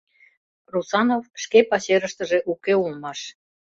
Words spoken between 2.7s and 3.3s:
улмаш.